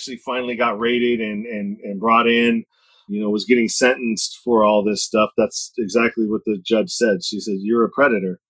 [0.00, 2.64] actually finally got raided and, and, and brought in,
[3.08, 7.22] you know, was getting sentenced for all this stuff, that's exactly what the judge said.
[7.22, 8.40] She said, You're a predator.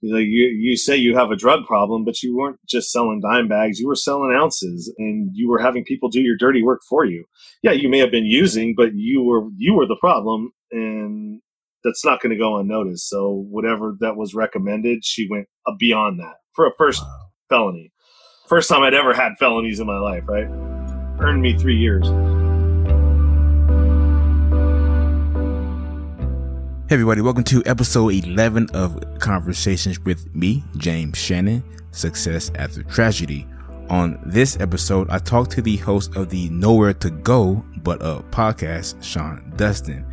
[0.00, 3.20] You know, you, you say you have a drug problem, but you weren't just selling
[3.20, 6.80] dime bags, you were selling ounces and you were having people do your dirty work
[6.88, 7.24] for you.
[7.62, 11.40] Yeah, you may have been using, but you were you were the problem and
[11.84, 13.08] that's not going to go unnoticed.
[13.08, 17.02] So whatever that was recommended, she went beyond that for a first
[17.48, 17.92] felony.
[18.48, 20.77] First time I'd ever had felonies in my life, right?
[21.20, 22.06] Earned me three years.
[26.88, 33.48] Hey, everybody, welcome to episode 11 of Conversations with me, James Shannon, Success After Tragedy.
[33.90, 38.30] On this episode, I talked to the host of the Nowhere to Go But Up
[38.30, 40.06] podcast, Sean Dustin.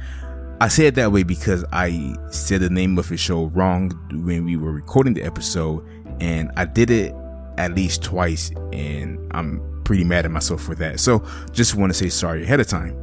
[0.59, 4.43] I say it that way because I said the name of his show wrong when
[4.43, 5.85] we were recording the episode,
[6.19, 7.13] and I did it
[7.59, 10.99] at least twice, and I'm pretty mad at myself for that.
[10.99, 13.01] So just want to say sorry ahead of time.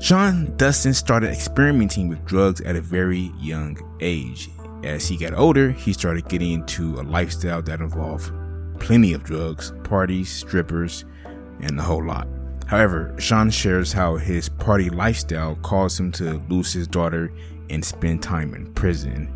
[0.00, 4.48] Sean Dustin started experimenting with drugs at a very young age.
[4.84, 8.30] As he got older, he started getting into a lifestyle that involved
[8.78, 11.04] plenty of drugs, parties, strippers,
[11.60, 12.28] and a whole lot.
[12.66, 17.32] However, Sean shares how his party lifestyle caused him to lose his daughter
[17.70, 19.32] and spend time in prison.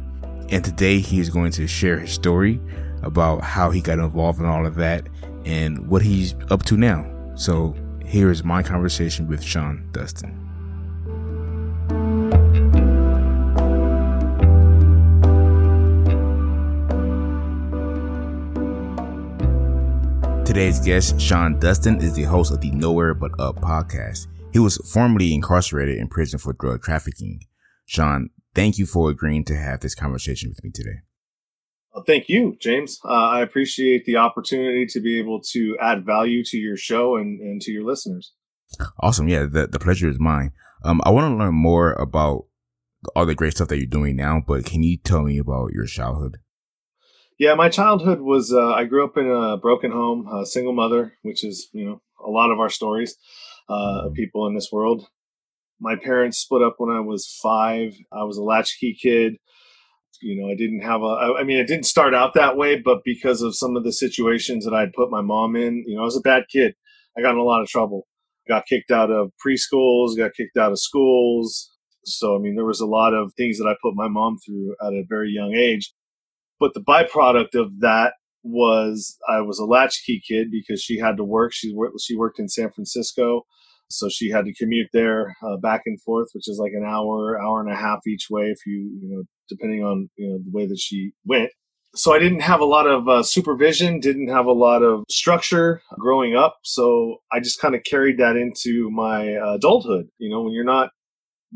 [0.50, 2.61] And today he is going to share his story
[3.03, 5.08] about how he got involved in all of that
[5.45, 7.07] and what he's up to now.
[7.35, 10.39] So here is my conversation with Sean Dustin.
[20.45, 24.27] Today's guest, Sean Dustin, is the host of the Nowhere But Up podcast.
[24.53, 27.41] He was formerly incarcerated in prison for drug trafficking.
[27.87, 31.01] Sean, thank you for agreeing to have this conversation with me today.
[32.07, 32.98] Thank you, James.
[33.05, 37.41] Uh, I appreciate the opportunity to be able to add value to your show and,
[37.41, 38.33] and to your listeners.
[39.01, 39.29] Awesome.
[39.29, 40.53] Yeah, the, the pleasure is mine.
[40.85, 42.47] Um, I want to learn more about
[43.15, 45.85] all the great stuff that you're doing now, but can you tell me about your
[45.85, 46.39] childhood?
[47.39, 51.14] Yeah, my childhood was uh, I grew up in a broken home, a single mother,
[51.23, 53.17] which is, you know, a lot of our stories
[53.69, 54.14] uh, of mm-hmm.
[54.14, 55.08] people in this world.
[55.81, 57.97] My parents split up when I was five.
[58.13, 59.35] I was a latchkey kid
[60.22, 62.98] you know, I didn't have a, I mean, it didn't start out that way, but
[63.05, 66.05] because of some of the situations that I'd put my mom in, you know, I
[66.05, 66.74] was a bad kid.
[67.16, 68.06] I got in a lot of trouble.
[68.48, 71.70] Got kicked out of preschools, got kicked out of schools.
[72.05, 74.74] So, I mean, there was a lot of things that I put my mom through
[74.83, 75.92] at a very young age.
[76.58, 81.24] But the byproduct of that was I was a latchkey kid because she had to
[81.24, 81.52] work.
[81.52, 83.46] She worked, she worked in San Francisco.
[83.91, 87.41] So she had to commute there uh, back and forth, which is like an hour,
[87.41, 90.51] hour and a half each way if you, you know, depending on you know the
[90.51, 91.51] way that she went.
[91.95, 95.83] So I didn't have a lot of uh, supervision, didn't have a lot of structure
[95.98, 96.57] growing up.
[96.63, 100.09] So I just kind of carried that into my adulthood.
[100.19, 100.91] You know, when you're not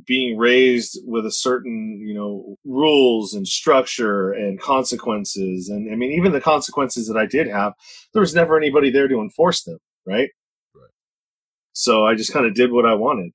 [0.05, 6.13] being raised with a certain you know rules and structure and consequences and i mean
[6.13, 7.73] even the consequences that i did have
[8.13, 10.31] there was never anybody there to enforce them right right
[11.77, 13.33] so i just kind of did what i wanted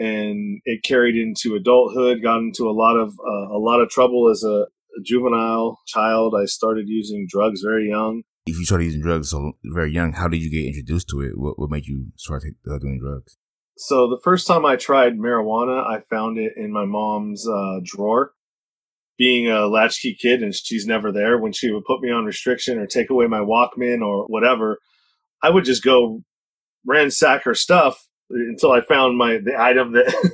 [0.00, 2.22] and it carried into adulthood.
[2.22, 4.66] Got into a lot of uh, a lot of trouble as a,
[4.98, 6.34] a, juvenile child.
[6.34, 8.22] I started using drugs very young.
[8.46, 11.32] If you started using drugs so very young, how did you get introduced to it?
[11.36, 13.36] What what made you start uh, doing drugs?
[13.76, 18.32] So the first time I tried marijuana, I found it in my mom's uh, drawer.
[19.18, 22.78] Being a latchkey kid and she's never there, when she would put me on restriction
[22.78, 24.78] or take away my Walkman or whatever,
[25.42, 26.22] I would just go
[26.86, 30.30] ransack her stuff until I found my the item that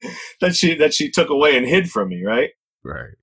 [0.40, 2.50] that she that she took away and hid from me, right?
[2.84, 3.14] Right.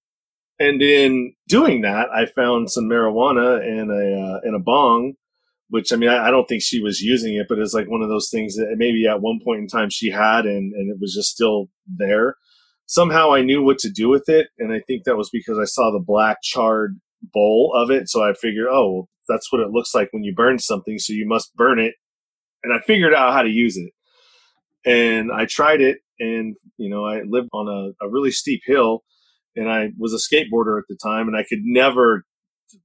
[0.60, 5.14] And in doing that, I found some marijuana and a uh, and a bong,
[5.70, 8.02] which I mean I, I, don't think she was using it, but it's like one
[8.02, 10.98] of those things that maybe at one point in time she had and and it
[11.00, 12.36] was just still there.
[12.88, 15.66] Somehow I knew what to do with it, and I think that was because I
[15.66, 17.00] saw the black charred
[17.34, 18.08] bowl of it.
[18.10, 21.00] So I figured, oh, that's what it looks like when you burn something.
[21.00, 21.96] So you must burn it,
[22.66, 23.94] and I figured out how to use it
[24.86, 29.04] and I tried it and you know I lived on a, a really steep hill
[29.56, 32.26] and I was a skateboarder at the time and I could never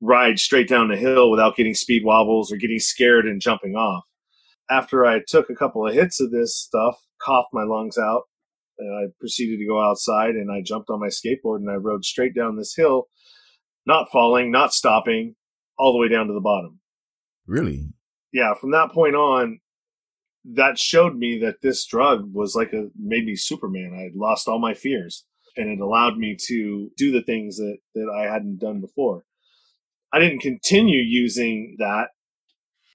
[0.00, 4.04] ride straight down the hill without getting speed wobbles or getting scared and jumping off.
[4.70, 8.22] After I took a couple of hits of this stuff, coughed my lungs out,
[8.78, 12.04] and I proceeded to go outside and I jumped on my skateboard and I rode
[12.04, 13.08] straight down this hill,
[13.84, 15.34] not falling, not stopping,
[15.76, 16.78] all the way down to the bottom.
[17.46, 17.88] Really?
[18.32, 19.58] Yeah, from that point on,
[20.44, 23.94] that showed me that this drug was like a made me Superman.
[23.98, 25.26] I had lost all my fears
[25.56, 29.24] and it allowed me to do the things that, that I hadn't done before.
[30.12, 32.08] I didn't continue using that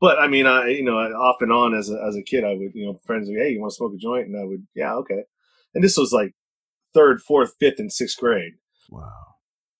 [0.01, 2.53] But I mean, I you know, off and on as a as a kid, I
[2.53, 4.67] would you know friends would, hey, you want to smoke a joint, and I would
[4.75, 5.23] yeah okay.
[5.73, 6.33] And this was like
[6.93, 8.53] third, fourth, fifth, and sixth grade.
[8.89, 9.11] Wow.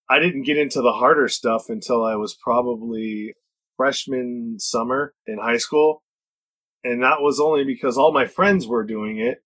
[0.09, 3.33] I didn't get into the harder stuff until I was probably
[3.77, 6.03] freshman summer in high school.
[6.85, 9.39] And that was only because all my friends were doing it.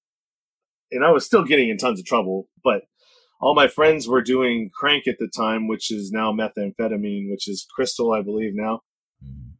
[0.92, 2.82] And I was still getting in tons of trouble, but
[3.40, 7.66] all my friends were doing crank at the time, which is now methamphetamine, which is
[7.74, 8.82] crystal, I believe now.
[9.24, 9.52] Mm-hmm.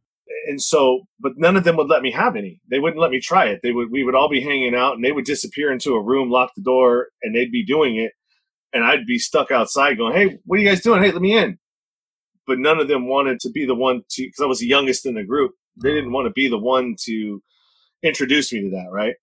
[0.48, 2.60] And so, but none of them would let me have any.
[2.70, 3.60] They wouldn't let me try it.
[3.62, 6.30] They would, we would all be hanging out and they would disappear into a room,
[6.30, 8.12] lock the door, and they'd be doing it.
[8.72, 11.02] And I'd be stuck outside going, Hey, what are you guys doing?
[11.02, 11.58] Hey, let me in
[12.50, 15.06] but none of them wanted to be the one to because I was the youngest
[15.06, 15.52] in the group.
[15.80, 17.40] They didn't want to be the one to
[18.02, 19.14] introduce me to that, right?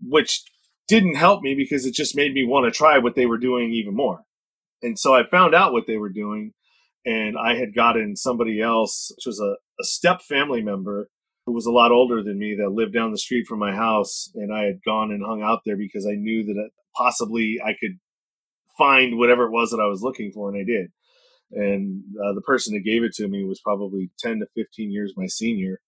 [0.00, 0.42] Which
[0.88, 3.72] didn't help me because it just made me want to try what they were doing
[3.72, 4.22] even more.
[4.82, 6.52] And so I found out what they were doing,
[7.06, 11.08] and I had gotten somebody else, which was a, a step family member
[11.46, 14.30] who was a lot older than me that lived down the street from my house.
[14.34, 17.98] And I had gone and hung out there because I knew that possibly I could
[18.76, 20.90] find whatever it was that I was looking for, and I did
[21.52, 25.14] and uh, the person that gave it to me was probably 10 to 15 years
[25.16, 25.80] my senior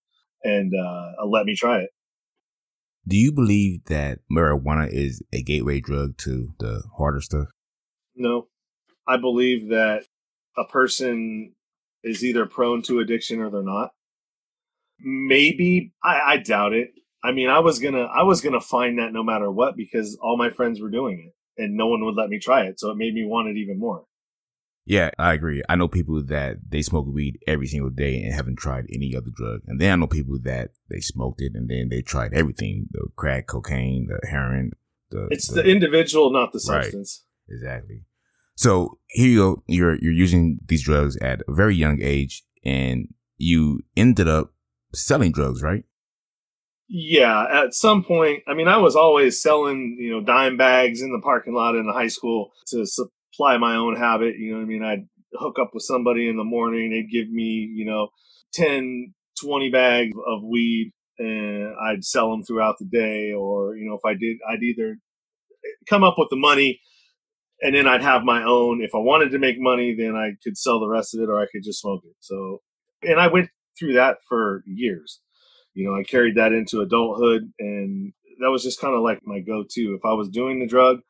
[0.44, 1.90] and uh, let me try it
[3.08, 7.48] do you believe that marijuana is a gateway drug to the harder stuff?
[8.14, 8.48] No.
[9.06, 10.04] I believe that
[10.56, 11.54] a person
[12.02, 13.90] is either prone to addiction or they're not.
[14.98, 16.92] Maybe i, I doubt it.
[17.22, 20.36] I mean i was gonna i was gonna find that no matter what because all
[20.38, 22.96] my friends were doing it and no one would let me try it so it
[22.96, 24.04] made me want it even more
[24.86, 25.62] yeah, I agree.
[25.68, 29.30] I know people that they smoke weed every single day and haven't tried any other
[29.34, 29.62] drug.
[29.66, 33.08] And then I know people that they smoked it and then they tried everything, the
[33.16, 34.70] crack, cocaine, the heroin.
[35.10, 37.24] The, it's the, the individual, not the substance.
[37.48, 37.56] Right.
[37.56, 38.04] Exactly.
[38.54, 39.62] So here you go.
[39.66, 44.52] You're, you're using these drugs at a very young age and you ended up
[44.94, 45.82] selling drugs, right?
[46.88, 51.12] Yeah, at some point, I mean, I was always selling, you know, dime bags in
[51.12, 52.86] the parking lot in the high school to
[53.36, 54.36] apply my own habit.
[54.38, 54.82] You know what I mean?
[54.82, 56.90] I'd hook up with somebody in the morning.
[56.90, 58.08] They'd give me, you know,
[58.54, 63.32] 10, 20 bags of weed and I'd sell them throughout the day.
[63.32, 64.96] Or, you know, if I did, I'd either
[65.88, 66.80] come up with the money
[67.60, 68.82] and then I'd have my own.
[68.82, 71.40] If I wanted to make money, then I could sell the rest of it or
[71.40, 72.16] I could just smoke it.
[72.20, 72.62] So,
[73.02, 75.20] and I went through that for years.
[75.74, 79.40] You know, I carried that into adulthood and that was just kind of like my
[79.40, 79.80] go to.
[79.94, 81.00] If I was doing the drug,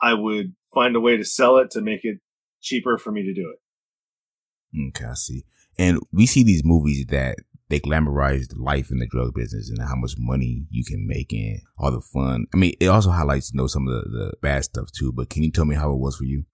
[0.00, 2.18] I would find a way to sell it to make it
[2.60, 4.88] cheaper for me to do it.
[4.88, 5.44] Okay, I see.
[5.78, 7.36] And we see these movies that
[7.68, 11.32] they glamorize the life in the drug business and how much money you can make
[11.32, 12.46] and all the fun.
[12.52, 15.30] I mean, it also highlights, you know, some of the, the bad stuff too, but
[15.30, 16.44] can you tell me how it was for you?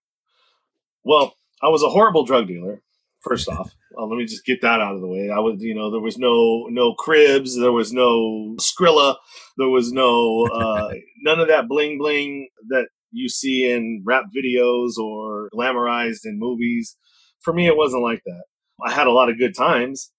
[1.05, 2.82] Well, I was a horrible drug dealer.
[3.20, 5.29] First off, uh, let me just get that out of the way.
[5.29, 9.17] I was, you know, there was no no cribs, there was no Skrilla,
[9.56, 10.91] there was no uh,
[11.23, 16.96] none of that bling bling that you see in rap videos or glamorized in movies.
[17.40, 18.44] For me, it wasn't like that.
[18.84, 20.12] I had a lot of good times,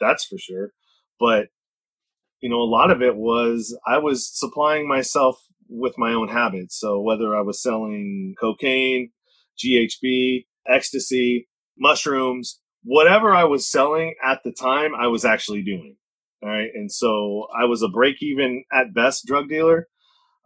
[0.00, 0.70] that's for sure.
[1.18, 1.48] But,
[2.40, 5.38] you know, a lot of it was I was supplying myself
[5.68, 6.78] with my own habits.
[6.78, 9.10] So whether I was selling cocaine,
[9.58, 11.48] GHB, ecstasy,
[11.78, 15.96] mushrooms, whatever I was selling at the time, I was actually doing.
[16.42, 16.68] All right.
[16.74, 19.88] And so I was a break even at best drug dealer.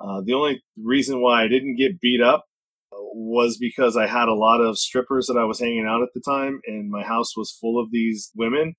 [0.00, 2.46] Uh, the only reason why I didn't get beat up
[2.92, 6.20] was because I had a lot of strippers that I was hanging out at the
[6.20, 8.74] time, and my house was full of these women.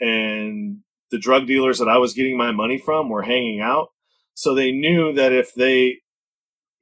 [0.00, 0.78] And
[1.10, 3.88] the drug dealers that I was getting my money from were hanging out.
[4.34, 5.98] So they knew that if they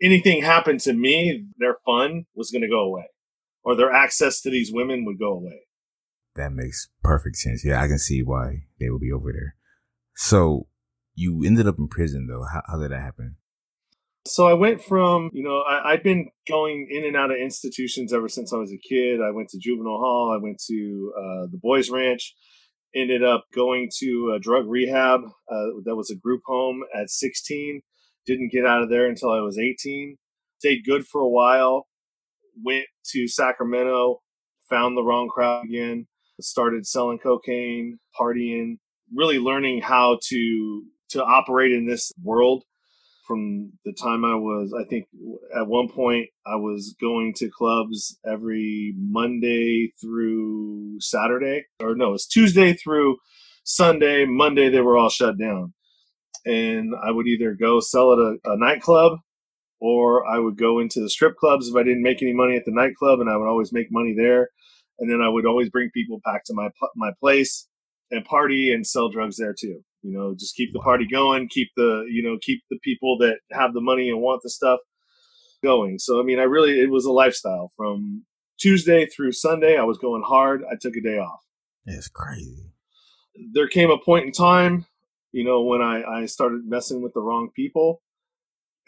[0.02, 3.06] anything happened to me, their fun was going to go away
[3.66, 5.66] or their access to these women would go away.
[6.36, 7.64] That makes perfect sense.
[7.64, 9.56] Yeah, I can see why they would be over there.
[10.14, 10.68] So
[11.14, 12.44] you ended up in prison though.
[12.44, 13.36] How, how did that happen?
[14.26, 18.12] So I went from, you know, I, had been going in and out of institutions
[18.12, 19.21] ever since I was a kid.
[19.21, 20.37] I went to juvenile hall.
[20.37, 22.35] I went to uh, the boys ranch.
[22.95, 25.21] Ended up going to a drug rehab.
[25.50, 27.83] Uh, that was a group home at 16.
[28.26, 30.16] Didn't get out of there until I was 18.
[30.59, 31.87] Stayed good for a while.
[32.64, 34.23] Went to Sacramento.
[34.71, 36.09] Found the wrong crowd again.
[36.40, 38.78] Started selling cocaine, partying,
[39.14, 42.64] really learning how to to operate in this world
[43.26, 45.06] from the time I was, I think
[45.54, 52.26] at one point I was going to clubs every Monday through Saturday, or no, it's
[52.26, 53.16] Tuesday through
[53.64, 54.25] Sunday.
[54.26, 55.75] Monday they were all shut down,
[56.45, 59.18] and I would either go sell at a, a nightclub,
[59.80, 62.64] or I would go into the strip clubs if I didn't make any money at
[62.64, 64.50] the nightclub, and I would always make money there,
[64.99, 67.68] and then I would always bring people back to my my place
[68.11, 69.83] and party and sell drugs there too.
[70.06, 73.38] You know, just keep the party going, keep the you know keep the people that
[73.52, 74.80] have the money and want the stuff
[75.62, 75.98] going.
[75.98, 78.25] So I mean, I really it was a lifestyle from
[78.58, 79.76] Tuesday through Sunday.
[79.76, 80.62] I was going hard.
[80.70, 81.40] I took a day off.
[81.86, 82.70] It's crazy.
[83.52, 84.86] There came a point in time,
[85.32, 88.00] you know, when I I started messing with the wrong people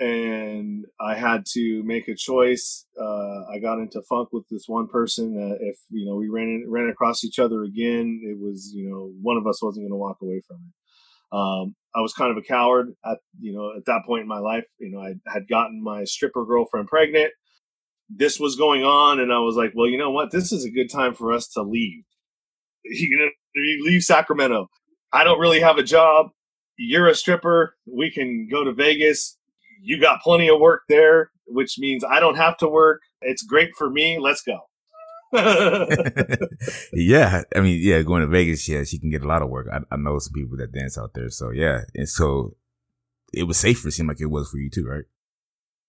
[0.00, 2.86] and I had to make a choice.
[3.00, 5.36] Uh, I got into funk with this one person.
[5.36, 8.88] Uh, if you know we ran in, ran across each other again, it was you
[8.88, 10.74] know one of us wasn't going to walk away from it.
[11.32, 14.38] Um, I was kind of a coward at you know at that point in my
[14.38, 14.64] life.
[14.78, 17.32] You know, I had gotten my stripper girlfriend pregnant.
[18.10, 20.30] This was going on, and I was like, well, you know what?
[20.32, 22.04] This is a good time for us to leave.
[22.90, 23.28] You know,
[23.84, 24.68] leave Sacramento.
[25.12, 26.28] I don't really have a job.
[26.78, 27.74] You're a stripper.
[27.86, 29.38] We can go to Vegas
[29.82, 33.00] you got plenty of work there, which means I don't have to work.
[33.22, 34.18] It's great for me.
[34.18, 34.58] Let's go.
[36.92, 39.66] yeah, I mean, yeah, going to Vegas, yeah, she can get a lot of work.
[39.72, 42.52] I, I, know some people that dance out there, so yeah, and so
[43.34, 43.88] it was safer.
[43.88, 45.04] It seemed like it was for you too, right?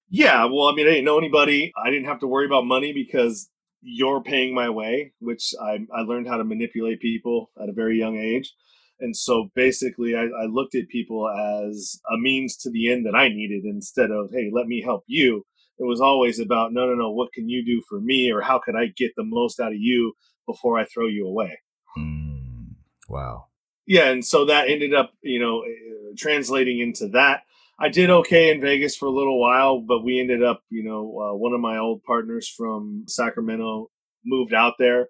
[0.09, 1.71] Yeah, well, I mean, I didn't know anybody.
[1.77, 3.49] I didn't have to worry about money because
[3.81, 7.97] you're paying my way, which I I learned how to manipulate people at a very
[7.97, 8.53] young age.
[8.99, 13.15] And so basically, I, I, looked at people as a means to the end that
[13.15, 15.45] I needed instead of, hey, let me help you.
[15.79, 18.31] It was always about, no, no, no, what can you do for me?
[18.31, 20.13] Or how could I get the most out of you
[20.45, 21.59] before I throw you away?
[21.97, 22.75] Mm,
[23.07, 23.45] wow.
[23.87, 24.09] Yeah.
[24.09, 27.41] And so that ended up, you know, uh, translating into that.
[27.79, 30.99] I did okay in Vegas for a little while, but we ended up, you know,
[30.99, 33.89] uh, one of my old partners from Sacramento
[34.25, 35.07] moved out there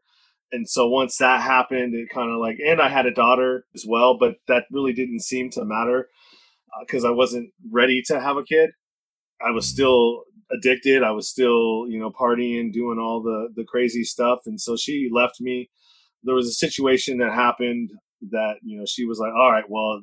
[0.52, 3.86] and so once that happened, it kind of like, and I had a daughter as
[3.88, 6.10] well, but that really didn't seem to matter
[6.82, 8.72] because uh, I wasn't ready to have a kid.
[9.46, 11.04] I was still addicted.
[11.04, 15.10] I was still, you know, partying, doing all the the crazy stuff, and so she
[15.14, 15.70] left me.
[16.24, 17.92] There was a situation that happened
[18.32, 20.02] that you know she was like, "All right, well,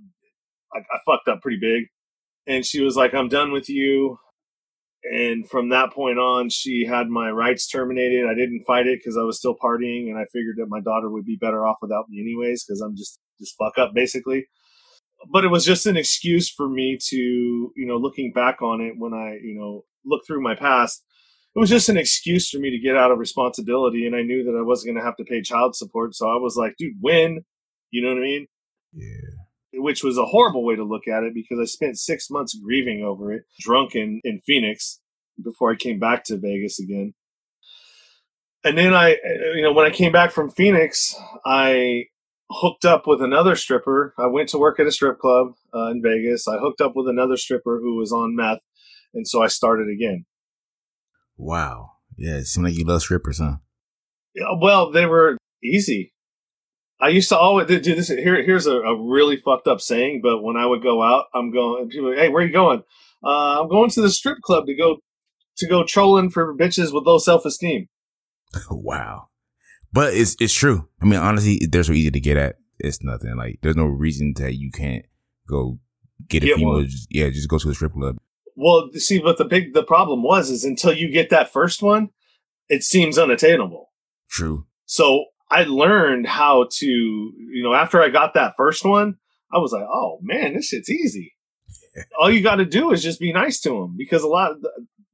[0.74, 1.84] I, I fucked up pretty big,"
[2.46, 4.18] and she was like, "I'm done with you.
[5.04, 8.26] And from that point on she had my rights terminated.
[8.26, 11.10] I didn't fight it because i was still partying and i figured that my daughter
[11.10, 14.46] would be better off without me anyways because i'm just just fuck up basically.
[15.32, 18.94] But it was just an excuse for me to you know looking back on it
[18.98, 21.02] when i you know look through my past
[21.54, 24.44] it was just an excuse for me to get out of responsibility and i knew
[24.44, 26.94] that i wasn't going to have to pay child support so i was like dude
[27.02, 27.44] win
[27.90, 28.46] you know what i mean
[28.92, 29.36] yeah
[29.78, 33.02] which was a horrible way to look at it because I spent six months grieving
[33.04, 35.00] over it, drunken in, in Phoenix
[35.42, 37.14] before I came back to Vegas again.
[38.64, 39.16] And then I,
[39.54, 42.06] you know, when I came back from Phoenix, I
[42.50, 44.14] hooked up with another stripper.
[44.18, 46.48] I went to work at a strip club uh, in Vegas.
[46.48, 48.58] I hooked up with another stripper who was on meth.
[49.16, 50.26] And so I started again.
[51.36, 51.92] Wow.
[52.16, 52.36] Yeah.
[52.36, 53.56] It seemed like you love strippers, huh?
[54.34, 56.12] Yeah, well, they were easy.
[57.00, 58.08] I used to always do this.
[58.08, 61.50] Here, here's a, a, really fucked up saying, but when I would go out, I'm
[61.50, 61.88] going.
[61.88, 62.82] People, hey, where are you going?
[63.24, 64.98] Uh, I'm going to the strip club to go
[65.58, 67.88] to go trolling for bitches with low self esteem.
[68.70, 69.28] wow,
[69.92, 70.88] but it's it's true.
[71.02, 72.56] I mean, honestly, they're so easy to get at.
[72.78, 73.36] It's nothing.
[73.36, 75.04] Like, there's no reason that you can't
[75.48, 75.78] go
[76.28, 76.82] get a female.
[76.82, 78.16] Just, yeah, just go to a strip club.
[78.56, 82.10] Well, see, but the big the problem was is until you get that first one,
[82.68, 83.92] it seems unattainable.
[84.30, 84.66] True.
[84.86, 89.16] So I learned how to, you know, after I got that first one,
[89.52, 91.34] I was like, oh man, this shit's easy.
[92.18, 94.56] All you got to do is just be nice to them because a lot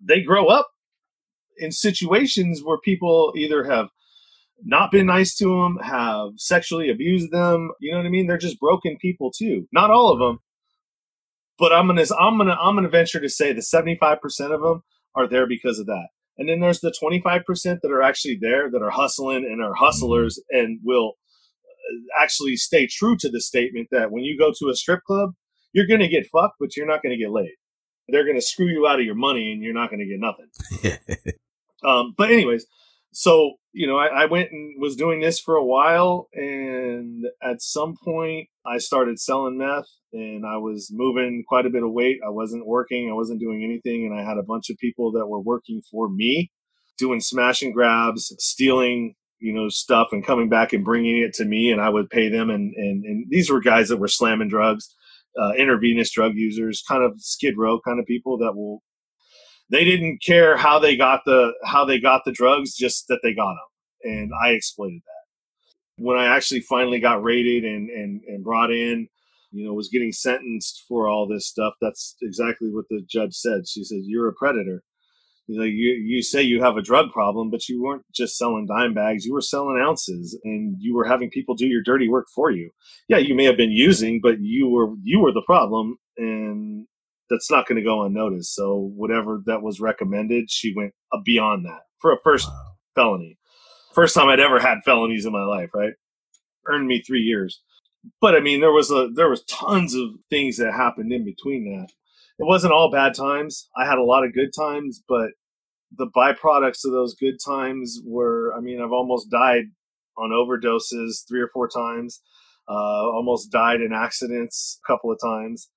[0.00, 0.68] they grow up
[1.58, 3.88] in situations where people either have
[4.64, 7.70] not been nice to them, have sexually abused them.
[7.80, 8.26] You know what I mean?
[8.26, 9.66] They're just broken people too.
[9.72, 10.38] Not all of them,
[11.58, 14.82] but I'm gonna I'm gonna I'm gonna venture to say the 75 percent of them
[15.14, 16.08] are there because of that.
[16.38, 17.44] And then there's the 25%
[17.82, 21.12] that are actually there that are hustling and are hustlers and will
[21.58, 25.30] uh, actually stay true to the statement that when you go to a strip club,
[25.72, 27.52] you're going to get fucked, but you're not going to get laid.
[28.08, 30.20] They're going to screw you out of your money and you're not going to get
[30.20, 31.06] nothing.
[31.84, 32.66] um, but, anyways,
[33.12, 36.28] so, you know, I, I went and was doing this for a while.
[36.34, 41.82] And at some point, I started selling meth and I was moving quite a bit
[41.82, 42.18] of weight.
[42.24, 45.26] I wasn't working, I wasn't doing anything, and I had a bunch of people that
[45.26, 46.50] were working for me,
[46.98, 51.44] doing smash and grabs, stealing, you know, stuff and coming back and bringing it to
[51.44, 52.50] me, and I would pay them.
[52.50, 54.94] And and, and these were guys that were slamming drugs,
[55.40, 58.82] uh, intravenous drug users, kind of skid row kind of people that will.
[59.72, 63.34] They didn't care how they got the how they got the drugs, just that they
[63.34, 66.04] got them, and I exploited that.
[66.04, 69.08] When I actually finally got raided and and, and brought in
[69.52, 71.74] you know, was getting sentenced for all this stuff.
[71.80, 73.68] That's exactly what the judge said.
[73.68, 74.82] She said, "You're a predator."
[75.48, 78.94] like you, you say you have a drug problem, but you weren't just selling dime
[78.94, 79.24] bags.
[79.26, 82.70] You were selling ounces and you were having people do your dirty work for you.
[83.08, 86.86] Yeah, you may have been using, but you were, you were the problem and
[87.30, 88.54] that's not going to go unnoticed.
[88.54, 90.92] So whatever that was recommended, she went
[91.24, 92.74] beyond that for a first wow.
[92.94, 93.38] felony.
[93.94, 95.92] First time I'd ever had felonies in my life, right?
[96.66, 97.62] Earned me three years.
[98.20, 101.64] But I mean, there was a, there was tons of things that happened in between
[101.64, 101.92] that
[102.38, 103.68] it wasn't all bad times.
[103.76, 105.30] I had a lot of good times, but
[105.96, 109.64] the byproducts of those good times were, I mean, I've almost died
[110.16, 112.20] on overdoses three or four times,
[112.68, 115.68] uh, almost died in accidents a couple of times.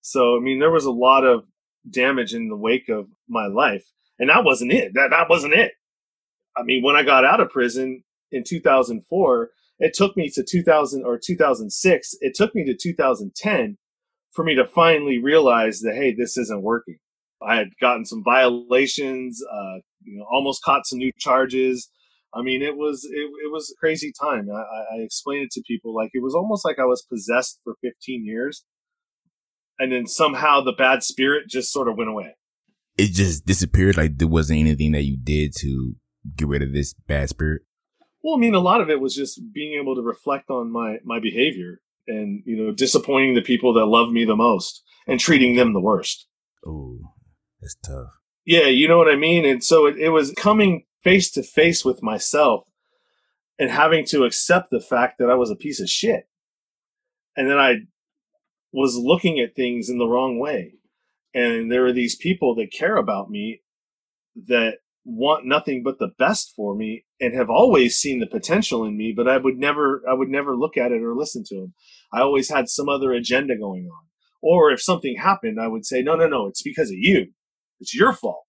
[0.00, 1.44] So, I mean, there was a lot of
[1.88, 3.84] damage in the wake of my life.
[4.18, 4.92] And that wasn't it.
[4.94, 5.72] That, that wasn't it.
[6.56, 11.04] I mean, when I got out of prison in 2004, it took me to 2000
[11.04, 12.14] or 2006.
[12.20, 13.78] It took me to 2010
[14.32, 16.98] for me to finally realize that, hey, this isn't working.
[17.42, 21.90] I had gotten some violations, uh, you know, almost caught some new charges.
[22.34, 24.48] I mean, it was it, it was a crazy time.
[24.50, 27.74] I, I explained it to people like it was almost like I was possessed for
[27.82, 28.64] 15 years,
[29.80, 32.36] and then somehow the bad spirit just sort of went away.
[32.98, 33.96] It just disappeared.
[33.96, 35.94] Like there wasn't anything that you did to
[36.36, 37.62] get rid of this bad spirit.
[38.22, 40.98] Well, I mean, a lot of it was just being able to reflect on my
[41.02, 45.56] my behavior and you know disappointing the people that love me the most and treating
[45.56, 46.26] them the worst.
[46.66, 46.98] Oh,
[47.60, 48.10] that's tough.
[48.44, 49.46] Yeah, you know what I mean.
[49.46, 52.64] And so it, it was coming face to face with myself
[53.58, 56.24] and having to accept the fact that I was a piece of shit,
[57.34, 57.76] and then I
[58.72, 60.74] was looking at things in the wrong way.
[61.34, 63.62] And there are these people that care about me
[64.46, 68.96] that want nothing but the best for me and have always seen the potential in
[68.96, 71.74] me but i would never i would never look at it or listen to them
[72.12, 74.04] i always had some other agenda going on.
[74.42, 77.32] Or if something happened i would say no no no it's because of you.
[77.80, 78.44] It's your fault.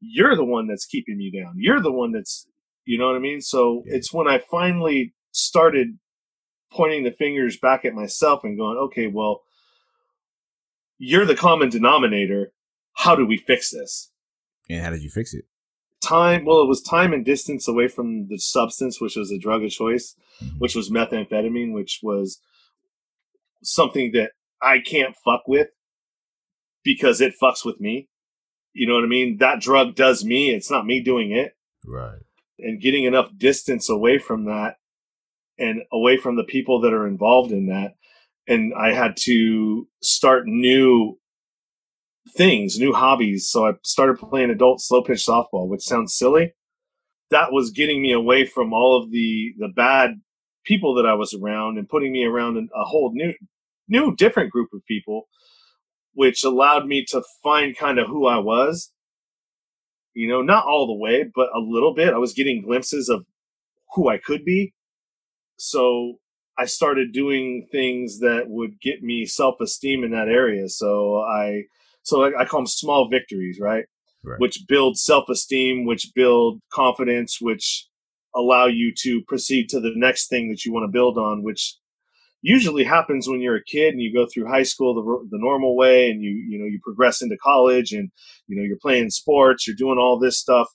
[0.00, 1.54] You're the one that's keeping me down.
[1.56, 2.46] You're the one that's
[2.86, 3.40] you know what i mean?
[3.40, 3.96] So yeah.
[3.96, 5.98] it's when i finally started
[6.72, 9.42] pointing the fingers back at myself and going okay well
[11.00, 12.52] you're the common denominator.
[12.92, 14.12] How do we fix this?
[14.68, 15.46] And how did you fix it?
[16.00, 19.62] Time well it was time and distance away from the substance which was a drug
[19.64, 20.56] of choice mm-hmm.
[20.58, 22.40] which was methamphetamine which was
[23.62, 24.30] something that
[24.62, 25.68] i can't fuck with
[26.82, 28.08] because it fucks with me.
[28.72, 29.38] You know what i mean?
[29.38, 30.50] That drug does me.
[30.50, 31.54] It's not me doing it.
[31.84, 32.20] Right.
[32.58, 34.76] And getting enough distance away from that
[35.58, 37.94] and away from the people that are involved in that
[38.50, 41.18] and i had to start new
[42.28, 43.48] things, new hobbies.
[43.48, 46.54] So I started playing adult slow pitch softball, which sounds silly.
[47.30, 50.20] That was getting me away from all of the the bad
[50.64, 53.32] people that I was around and putting me around a whole new
[53.88, 55.28] new different group of people,
[56.14, 58.92] which allowed me to find kind of who I was.
[60.12, 62.12] You know, not all the way, but a little bit.
[62.12, 63.24] I was getting glimpses of
[63.94, 64.74] who I could be.
[65.56, 66.18] So
[66.58, 70.68] I started doing things that would get me self esteem in that area.
[70.68, 71.64] So I
[72.02, 73.84] so I, I call them small victories, right?
[74.24, 74.40] right.
[74.40, 77.86] Which build self esteem, which build confidence, which
[78.34, 81.76] allow you to proceed to the next thing that you want to build on, which
[82.42, 85.76] usually happens when you're a kid and you go through high school the, the normal
[85.76, 88.10] way and you you know you progress into college and
[88.46, 90.68] you know you're playing sports you're doing all this stuff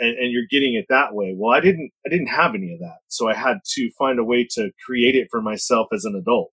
[0.00, 2.80] and, and, you're getting it that way well i didn't i didn't have any of
[2.80, 6.14] that so i had to find a way to create it for myself as an
[6.14, 6.50] adult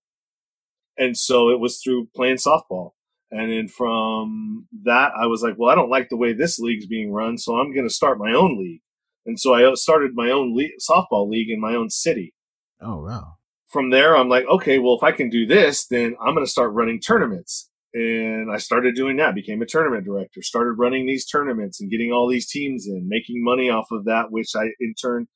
[0.98, 2.92] and so it was through playing softball
[3.30, 6.86] and then from that, I was like, well, I don't like the way this league's
[6.86, 8.82] being run, so I'm going to start my own league.
[9.24, 12.34] And so I uh, started my own league, softball league in my own city.
[12.80, 13.34] Oh, wow.
[13.68, 16.50] From there, I'm like, okay, well, if I can do this, then I'm going to
[16.50, 17.68] start running tournaments.
[17.96, 22.12] And I started doing that, became a tournament director, started running these tournaments and getting
[22.12, 25.28] all these teams in, making money off of that, which I in turn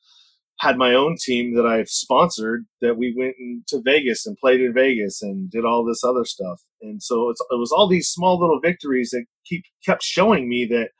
[0.59, 3.35] had my own team that I've sponsored that we went
[3.69, 6.61] to Vegas and played in Vegas and did all this other stuff.
[6.83, 10.91] And so it was all these small little victories that keep kept showing me that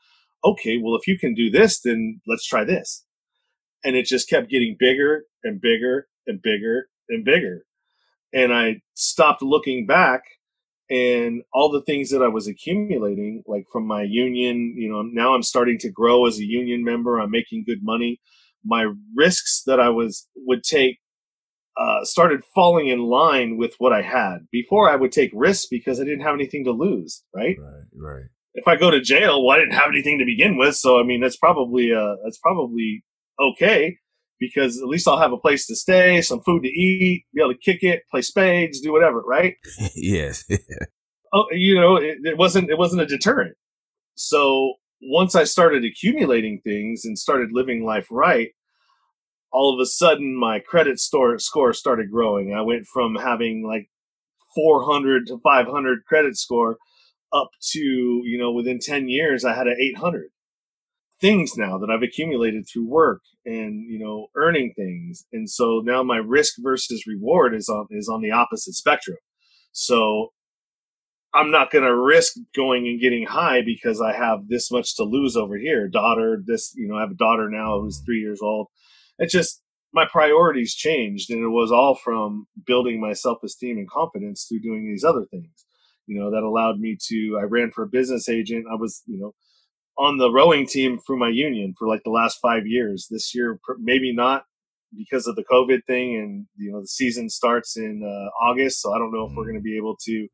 [0.43, 3.05] okay, well if you can do this, then let's try this.
[3.83, 7.65] And it just kept getting bigger and bigger and bigger and bigger.
[8.33, 10.23] And I stopped looking back
[10.91, 15.33] and all the things that I was accumulating, like from my union, you know, now
[15.33, 17.19] I'm starting to grow as a union member.
[17.19, 18.19] I'm making good money
[18.63, 20.99] my risks that I was would take
[21.77, 24.39] uh, started falling in line with what I had.
[24.51, 27.57] Before I would take risks because I didn't have anything to lose, right?
[27.59, 28.23] Right, right.
[28.53, 31.03] If I go to jail, well, I didn't have anything to begin with, so I
[31.03, 33.03] mean that's probably uh that's probably
[33.39, 33.97] okay
[34.41, 37.53] because at least I'll have a place to stay, some food to eat, be able
[37.53, 39.55] to kick it, play spades, do whatever, right?
[39.95, 40.43] yes.
[41.33, 43.55] oh, you know, it, it wasn't it wasn't a deterrent.
[44.15, 48.49] So once I started accumulating things and started living life right,
[49.53, 52.53] all of a sudden my credit store score started growing.
[52.53, 53.89] I went from having like
[54.55, 56.77] 400 to 500 credit score
[57.31, 60.29] up to, you know, within 10 years, I had an 800
[61.21, 65.25] things now that I've accumulated through work and, you know, earning things.
[65.31, 69.17] And so now my risk versus reward is on, is on the opposite spectrum.
[69.71, 70.29] So
[71.33, 75.03] I'm not going to risk going and getting high because I have this much to
[75.03, 75.87] lose over here.
[75.87, 78.67] Daughter, this, you know, I have a daughter now who's three years old.
[79.17, 79.61] It's just
[79.93, 84.87] my priorities changed and it was all from building my self-esteem and confidence through doing
[84.87, 85.65] these other things
[86.07, 89.19] you know that allowed me to i ran for a business agent i was you
[89.19, 89.33] know
[89.97, 93.07] on the rowing team through my union for like the last five years.
[93.09, 94.45] This year maybe not
[94.97, 98.93] because of the covid thing and you know the season starts in uh, august so
[98.93, 100.27] i don't know if we're going to be able to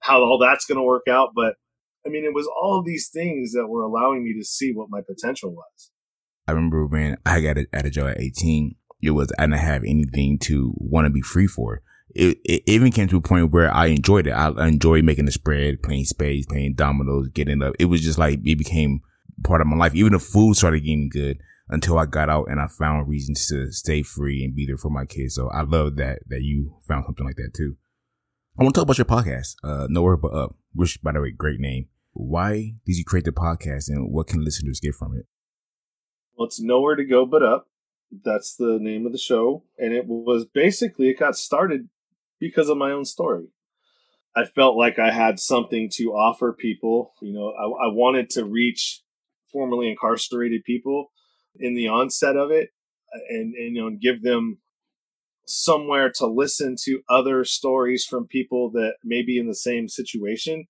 [0.00, 1.54] how all that's going to work out but
[2.04, 4.88] i mean it was all of these things that were allowing me to see what
[4.90, 5.92] my potential was.
[6.48, 9.84] I remember when i got out of job at 18 it was I didn't have
[9.84, 11.82] anything to want to be free for.
[12.10, 14.32] It, it even came to a point where I enjoyed it.
[14.32, 17.74] I enjoyed making the spread, playing spades, playing dominoes, getting up.
[17.78, 19.00] It was just like it became
[19.42, 19.94] part of my life.
[19.94, 21.38] Even the food started getting good
[21.68, 24.90] until I got out and I found reasons to stay free and be there for
[24.90, 25.34] my kids.
[25.34, 27.76] So I love that that you found something like that too.
[28.58, 31.32] I want to talk about your podcast, uh, Nowhere But Up, which by the way,
[31.32, 31.88] great name.
[32.12, 35.26] Why did you create the podcast and what can listeners get from it?
[36.36, 37.68] Well, it's nowhere to go but up.
[38.24, 39.64] That's the name of the show.
[39.76, 41.88] And it was basically, it got started
[42.40, 43.48] because of my own story.
[44.36, 47.12] I felt like I had something to offer people.
[47.22, 49.00] You know, I, I wanted to reach
[49.52, 51.12] formerly incarcerated people
[51.56, 52.70] in the onset of it
[53.28, 54.58] and, and you know, give them
[55.46, 60.66] somewhere to listen to other stories from people that may be in the same situation.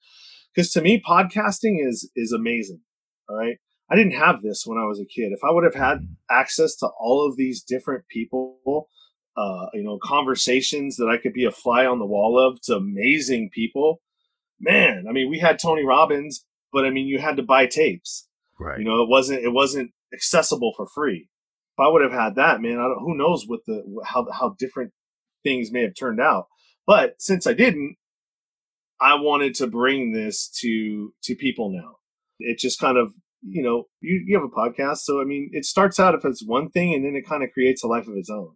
[0.55, 2.81] Because to me, podcasting is is amazing.
[3.29, 3.57] All right.
[3.91, 5.33] I didn't have this when I was a kid.
[5.33, 6.15] If I would have had mm-hmm.
[6.31, 8.89] access to all of these different people,
[9.37, 12.77] uh, you know, conversations that I could be a fly on the wall of to
[12.77, 14.01] amazing people,
[14.61, 15.07] man.
[15.09, 18.29] I mean, we had Tony Robbins, but I mean, you had to buy tapes.
[18.59, 18.79] Right.
[18.79, 21.29] You know, it wasn't it wasn't accessible for free.
[21.77, 24.55] If I would have had that, man, I don't, who knows what the how how
[24.59, 24.93] different
[25.43, 26.47] things may have turned out.
[26.87, 27.97] But since I didn't,
[29.01, 31.97] I wanted to bring this to to people now.
[32.39, 33.13] It just kind of
[33.47, 34.99] you know, you, you have a podcast.
[34.99, 37.51] So, I mean, it starts out if it's one thing and then it kind of
[37.53, 38.55] creates a life of its own.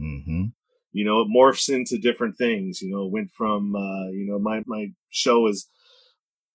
[0.00, 0.44] Mm-hmm.
[0.92, 2.82] You know, it morphs into different things.
[2.82, 5.68] You know, went from, uh, you know, my, my show is,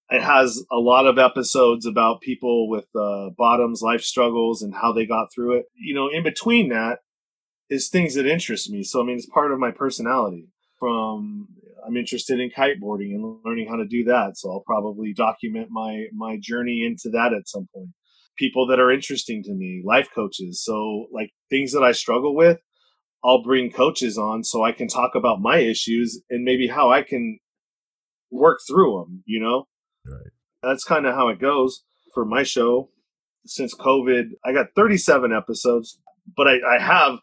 [0.09, 4.93] it has a lot of episodes about people with uh, bottoms, life struggles, and how
[4.93, 5.65] they got through it.
[5.75, 6.99] You know, in between that
[7.69, 8.83] is things that interest me.
[8.83, 10.47] So, I mean, it's part of my personality
[10.79, 11.47] from
[11.85, 14.37] I'm interested in kiteboarding and learning how to do that.
[14.37, 17.89] So I'll probably document my my journey into that at some point.
[18.37, 20.61] People that are interesting to me, life coaches.
[20.63, 22.59] So like things that I struggle with,
[23.23, 27.01] I'll bring coaches on so I can talk about my issues and maybe how I
[27.01, 27.39] can
[28.31, 29.67] work through them, you know?
[30.05, 30.31] Right.
[30.63, 32.89] That's kind of how it goes for my show.
[33.45, 35.99] Since COVID, I got 37 episodes,
[36.35, 37.19] but I, I have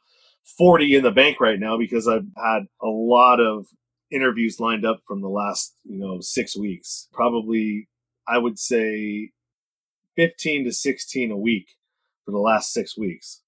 [0.58, 3.66] 40 in the bank right now because I've had a lot of
[4.10, 7.08] interviews lined up from the last, you know, six weeks.
[7.12, 7.88] Probably,
[8.26, 9.30] I would say
[10.16, 11.66] 15 to 16 a week
[12.24, 13.42] for the last six weeks.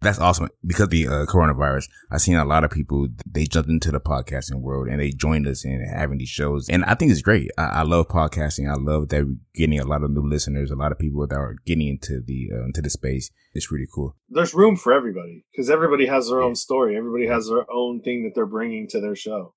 [0.00, 0.50] That's awesome.
[0.66, 4.60] Because the uh, coronavirus, I've seen a lot of people, they jumped into the podcasting
[4.60, 6.68] world and they joined us in having these shows.
[6.68, 7.50] And I think it's great.
[7.56, 8.70] I, I love podcasting.
[8.70, 11.34] I love that we're getting a lot of new listeners, a lot of people that
[11.34, 13.30] are getting into the, uh, into the space.
[13.54, 14.16] It's really cool.
[14.28, 16.46] There's room for everybody because everybody has their yeah.
[16.46, 16.96] own story.
[16.96, 19.54] Everybody has their own thing that they're bringing to their show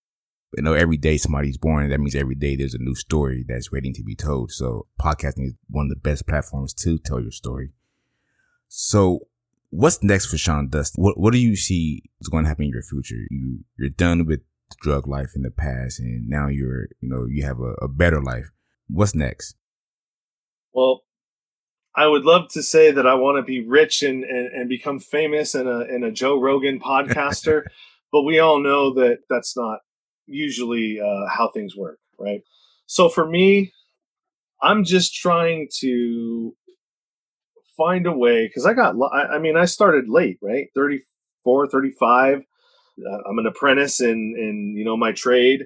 [0.55, 1.89] you know, every day somebody's born.
[1.89, 4.51] That means every day there's a new story that's waiting to be told.
[4.51, 7.71] So podcasting is one of the best platforms to tell your story.
[8.67, 9.27] So
[9.69, 10.93] what's next for Sean Dust?
[10.95, 13.27] What, what do you see is going to happen in your future?
[13.29, 14.41] You, you're done with
[14.81, 18.21] drug life in the past and now you're, you know, you have a, a better
[18.21, 18.51] life.
[18.87, 19.55] What's next?
[20.73, 21.03] Well,
[21.95, 24.99] I would love to say that I want to be rich and, and, and become
[24.99, 27.63] famous and a, and a Joe Rogan podcaster,
[28.11, 29.79] but we all know that that's not
[30.27, 32.41] usually uh, how things work, right?
[32.85, 33.73] So for me,
[34.61, 36.55] I'm just trying to
[37.77, 40.67] find a way because I got, I mean, I started late, right?
[40.75, 42.39] 34, 35.
[42.39, 45.65] Uh, I'm an apprentice in, in, you know, my trade.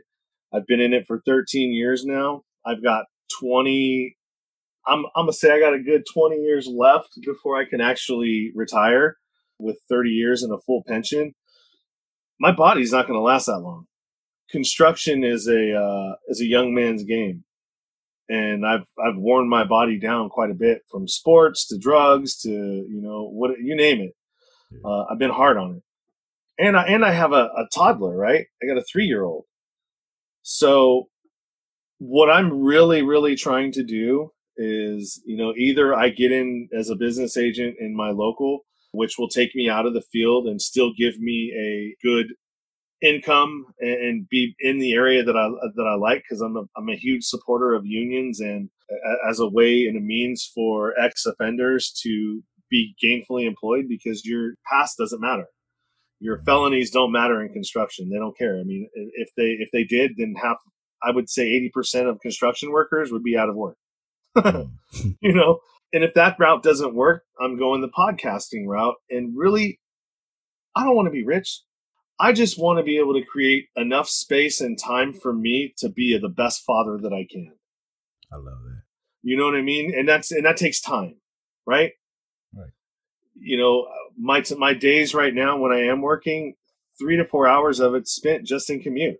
[0.54, 2.43] I've been in it for 13 years now.
[2.65, 3.06] I've got
[3.39, 4.17] 20,
[4.86, 8.52] I'm, I'm gonna say I got a good 20 years left before I can actually
[8.54, 9.17] retire
[9.58, 11.34] with 30 years and a full pension.
[12.39, 13.86] My body's not to last that long
[14.52, 17.43] construction is a uh, is a young man's game,
[18.31, 22.49] and I've I've worn my body down quite a bit from sports to drugs to
[22.49, 24.15] you know what you name it.
[24.85, 25.83] Uh, I've been hard on it,
[26.57, 28.45] and I and I have a, a toddler, right?
[28.63, 29.43] I got a three year old.
[30.43, 31.09] So,
[31.97, 36.89] what I'm really really trying to do is, you know, either I get in as
[36.89, 38.61] a business agent in my local,
[38.93, 42.27] which will take me out of the field and still give me a good
[43.01, 46.89] income and be in the area that I that I like because I'm a, I'm
[46.89, 48.69] a huge supporter of unions and
[49.27, 54.53] as a way and a means for ex offenders to be gainfully employed because your
[54.71, 55.47] past doesn't matter.
[56.19, 58.09] Your felonies don't matter in construction.
[58.09, 58.59] They don't care.
[58.59, 60.57] I mean, if they if they did, then half
[61.03, 63.77] I would say 80% of construction workers would be out of work.
[64.37, 64.61] Hmm.
[65.21, 65.59] you know,
[65.93, 69.79] and if that route doesn't work, I'm going the podcasting route and really
[70.75, 71.61] I don't want to be rich.
[72.21, 75.89] I just want to be able to create enough space and time for me to
[75.89, 77.53] be the best father that I can.
[78.31, 78.84] I love that.
[79.23, 79.91] You know what I mean?
[79.97, 81.15] And that's and that takes time,
[81.65, 81.93] right?
[82.53, 82.69] Right.
[83.34, 86.53] You know, my my days right now when I am working,
[86.99, 89.17] three to four hours of it spent just in commute,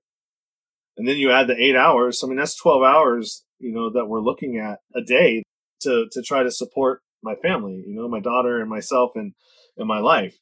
[0.96, 2.24] and then you add the eight hours.
[2.24, 3.44] I mean, that's twelve hours.
[3.58, 5.42] You know that we're looking at a day
[5.82, 7.84] to to try to support my family.
[7.88, 9.34] You know, my daughter and myself and
[9.76, 10.38] and my life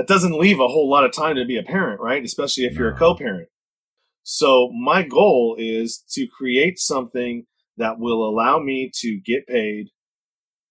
[0.00, 2.24] that doesn't leave a whole lot of time to be a parent, right?
[2.24, 3.50] Especially if you're a co-parent.
[4.22, 7.44] So my goal is to create something
[7.76, 9.88] that will allow me to get paid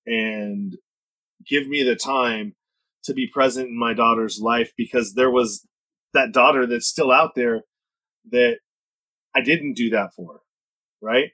[0.08, 0.76] and
[1.48, 2.56] give me the time
[3.04, 5.63] to be present in my daughter's life because there was
[6.15, 7.62] that daughter that's still out there
[8.32, 8.58] that
[9.36, 10.42] I didn't do that for,
[11.04, 11.30] right?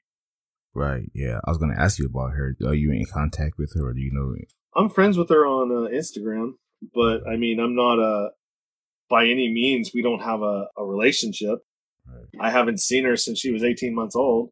[0.74, 1.10] Right.
[1.14, 1.40] Yeah.
[1.46, 2.58] I was going to ask you about her.
[2.66, 4.36] Are you in contact with her or do you know?
[4.76, 6.56] I'm friends with her on uh, Instagram
[6.94, 8.30] but I mean, I'm not a
[9.10, 9.92] by any means.
[9.94, 11.60] We don't have a, a relationship.
[12.08, 12.48] Right.
[12.48, 14.50] I haven't seen her since she was 18 months old.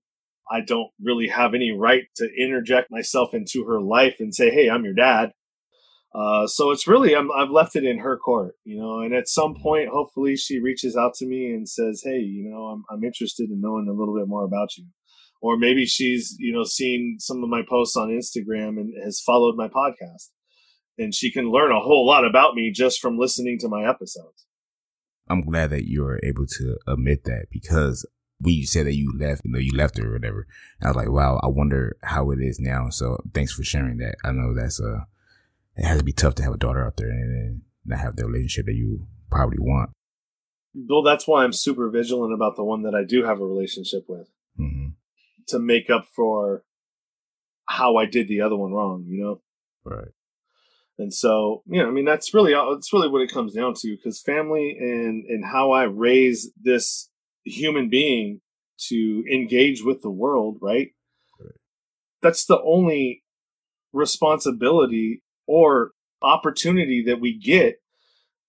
[0.52, 4.70] I don't really have any right to interject myself into her life and say, "Hey,
[4.70, 5.32] I'm your dad."
[6.14, 9.00] Uh, so it's really i have left it in her court, you know.
[9.00, 12.66] And at some point, hopefully, she reaches out to me and says, "Hey, you know,
[12.66, 14.86] I'm I'm interested in knowing a little bit more about you."
[15.42, 19.56] Or maybe she's you know seen some of my posts on Instagram and has followed
[19.56, 20.30] my podcast
[20.98, 24.46] and she can learn a whole lot about me just from listening to my episodes.
[25.30, 28.06] I'm glad that you are able to admit that because
[28.40, 30.48] when you said that you left, you know, you left her or whatever,
[30.82, 32.90] I was like, wow, I wonder how it is now.
[32.90, 34.16] So thanks for sharing that.
[34.24, 35.06] I know that's uh
[35.76, 38.26] it has to be tough to have a daughter out there and not have the
[38.26, 39.92] relationship that you probably want.
[40.76, 44.06] Well, that's why I'm super vigilant about the one that I do have a relationship
[44.08, 44.30] with
[44.60, 44.90] mm-hmm.
[45.48, 46.64] to make up for
[47.66, 49.42] how I did the other one wrong, you know?
[49.84, 50.10] Right.
[50.98, 53.96] And so, you know, I mean, that's really, that's really what it comes down to
[53.96, 57.10] because family and, and how I raise this
[57.44, 58.42] human being
[58.90, 60.90] to engage with the world, right?
[61.40, 61.56] right.
[62.22, 63.24] That's the only
[63.92, 67.78] responsibility or opportunity that we get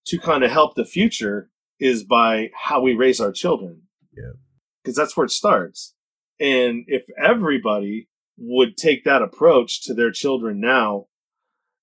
[0.06, 3.82] to kind of help the future is by how we raise our children.
[4.16, 4.32] Yeah.
[4.82, 5.94] Because that's where it starts.
[6.38, 11.06] And if everybody would take that approach to their children now,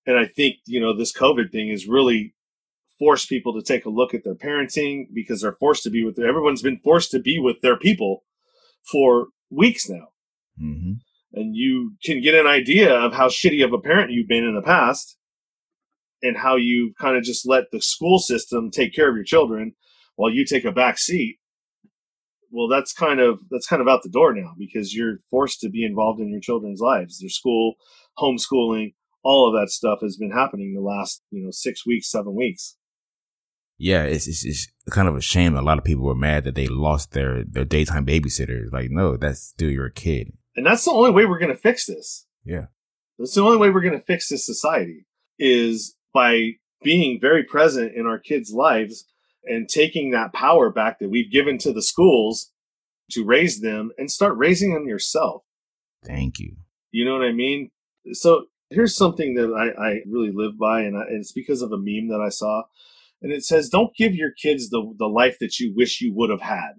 [0.05, 2.33] and I think, you know, this COVID thing has really
[2.97, 6.19] forced people to take a look at their parenting because they're forced to be with,
[6.19, 8.23] everyone's been forced to be with their people
[8.91, 10.07] for weeks now.
[10.61, 10.93] Mm-hmm.
[11.33, 14.55] And you can get an idea of how shitty of a parent you've been in
[14.55, 15.17] the past
[16.21, 19.73] and how you kind of just let the school system take care of your children
[20.15, 21.39] while you take a back seat
[22.51, 25.69] well that's kind of that's kind of out the door now because you're forced to
[25.69, 27.75] be involved in your children's lives their school
[28.19, 32.35] homeschooling all of that stuff has been happening the last you know six weeks, seven
[32.35, 32.77] weeks.
[33.77, 35.55] Yeah, it's, it's it's kind of a shame.
[35.55, 38.71] A lot of people were mad that they lost their their daytime babysitter.
[38.71, 40.33] Like, no, that's still your kid.
[40.55, 42.27] And that's the only way we're going to fix this.
[42.45, 42.65] Yeah,
[43.17, 45.05] that's the only way we're going to fix this society
[45.39, 46.51] is by
[46.83, 49.05] being very present in our kids' lives
[49.45, 52.51] and taking that power back that we've given to the schools
[53.11, 55.43] to raise them and start raising them yourself.
[56.05, 56.55] Thank you.
[56.91, 57.71] You know what I mean?
[58.13, 61.71] So Here's something that I, I really live by, and, I, and it's because of
[61.71, 62.63] a meme that I saw.
[63.21, 66.29] And it says, Don't give your kids the, the life that you wish you would
[66.29, 66.73] have had.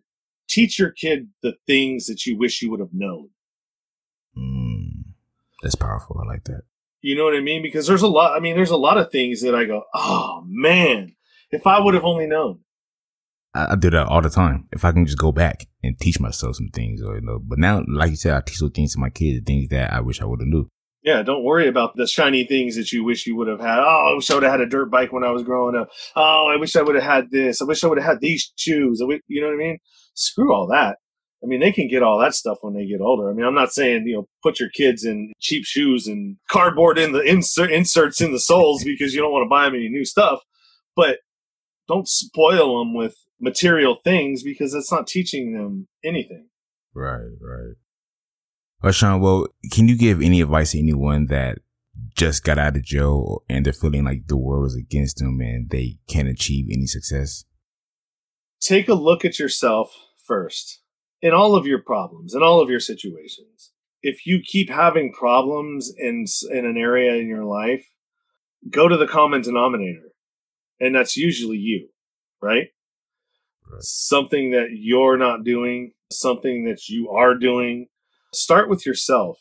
[0.48, 3.31] Teach your kid the things that you wish you would have known.
[4.37, 5.12] Mm,
[5.62, 6.20] that's powerful.
[6.22, 6.62] I like that.
[7.00, 7.62] You know what I mean?
[7.62, 10.42] Because there's a lot, I mean, there's a lot of things that I go, Oh
[10.46, 11.14] man,
[11.50, 12.61] if I would have only known.
[13.55, 14.68] I, I do that all the time.
[14.72, 17.59] If I can just go back and teach myself some things, or you know, but
[17.59, 20.20] now, like you said, I teach those things to my kids, things that I wish
[20.20, 20.68] I would have knew.
[21.03, 23.81] Yeah, don't worry about the shiny things that you wish you would have had.
[23.81, 25.88] Oh, I wish I would have had a dirt bike when I was growing up.
[26.15, 27.61] Oh, I wish I would have had this.
[27.61, 29.03] I wish I would have had these shoes.
[29.27, 29.79] you know what I mean?
[30.15, 30.99] Screw all that.
[31.43, 33.29] I mean, they can get all that stuff when they get older.
[33.29, 36.99] I mean, I'm not saying, you know, put your kids in cheap shoes and cardboard
[36.99, 39.88] in the insert, inserts in the soles because you don't want to buy them any
[39.88, 40.38] new stuff,
[40.95, 41.19] but
[41.88, 46.47] don't spoil them with material things because it's not teaching them anything.
[46.95, 47.75] Right, right.
[48.83, 51.59] Well, Sean, well, can you give any advice to anyone that
[52.16, 55.71] just got out of jail and they're feeling like the world is against them and
[55.71, 57.45] they can't achieve any success?
[58.61, 60.81] Take a look at yourself first
[61.21, 63.71] in all of your problems, in all of your situations.
[64.03, 67.87] If you keep having problems in, in an area in your life,
[68.68, 70.11] go to the common denominator.
[70.81, 71.88] And that's usually you,
[72.40, 72.68] right?
[73.71, 73.83] right?
[73.83, 77.87] Something that you're not doing, something that you are doing.
[78.33, 79.38] Start with yourself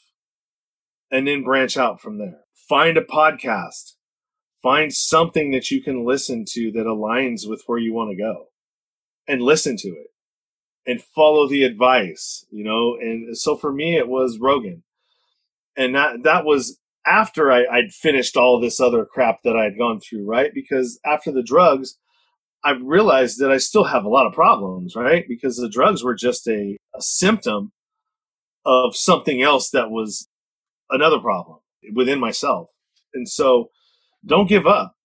[1.10, 2.42] and then branch out from there.
[2.68, 3.94] Find a podcast.
[4.62, 8.46] Find something that you can listen to that aligns with where you want to go
[9.28, 10.08] and listen to it
[10.86, 12.96] and follow the advice, you know.
[13.00, 14.84] And so for me, it was Rogan,
[15.76, 19.78] and that that was after I, I'd finished all this other crap that I had
[19.78, 20.52] gone through, right?
[20.54, 21.98] Because after the drugs,
[22.64, 25.26] I realized that I still have a lot of problems, right?
[25.28, 27.72] Because the drugs were just a, a symptom
[28.66, 30.28] of something else that was
[30.90, 31.60] another problem
[31.94, 32.68] within myself.
[33.14, 33.70] And so
[34.26, 34.96] don't give up.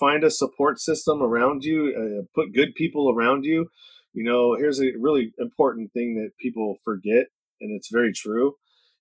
[0.00, 3.68] Find a support system around you, uh, put good people around you
[4.12, 7.26] you know, here's a really important thing that people forget,
[7.60, 8.54] and it's very true.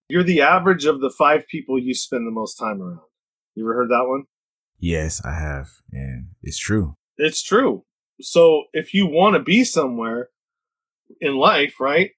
[0.07, 3.01] You're the average of the five people you spend the most time around.
[3.55, 4.23] You ever heard that one?
[4.79, 5.69] Yes, I have.
[5.91, 6.95] And it's true.
[7.17, 7.83] It's true.
[8.21, 10.29] So if you want to be somewhere
[11.19, 12.11] in life, right,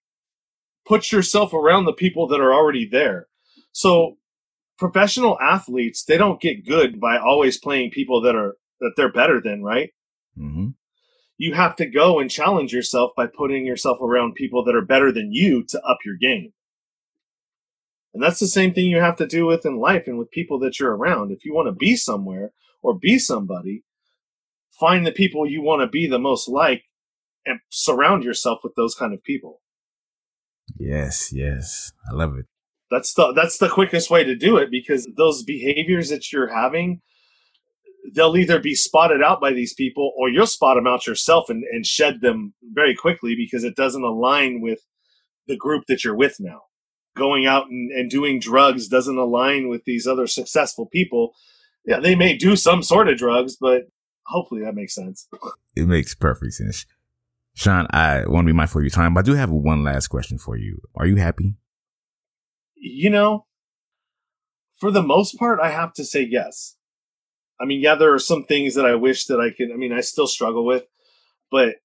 [0.86, 3.28] put yourself around the people that are already there.
[3.72, 4.18] So
[4.78, 9.40] professional athletes, they don't get good by always playing people that are that they're better
[9.42, 9.92] than, right?
[10.38, 10.70] Mm-hmm
[11.38, 15.12] you have to go and challenge yourself by putting yourself around people that are better
[15.12, 16.54] than you to up your game.
[18.14, 20.60] And that's the same thing you have to do with in life and with people
[20.60, 21.32] that you're around.
[21.32, 22.52] If you want to be somewhere
[22.84, 23.84] or be somebody,
[24.80, 26.84] find the people you want to be the most like
[27.46, 29.62] and surround yourself with those kind of people.
[30.78, 31.92] Yes, yes.
[32.10, 32.46] I love it.
[32.92, 37.02] That's the that's the quickest way to do it because those behaviors that you're having
[38.12, 41.64] they'll either be spotted out by these people or you'll spot them out yourself and,
[41.72, 44.80] and shed them very quickly because it doesn't align with
[45.48, 46.62] the group that you're with now.
[47.16, 51.34] Going out and, and doing drugs doesn't align with these other successful people.
[51.86, 53.84] Yeah, they may do some sort of drugs, but
[54.26, 55.28] hopefully that makes sense.
[55.76, 56.86] It makes perfect sense.
[57.56, 60.08] Sean, I want to be mindful of your time, but I do have one last
[60.08, 60.80] question for you.
[60.96, 61.56] Are you happy?
[62.76, 63.46] You know,
[64.78, 66.76] for the most part, I have to say yes.
[67.62, 69.72] I mean, yeah, there are some things that I wish that I could.
[69.72, 70.84] I mean, I still struggle with,
[71.52, 71.76] but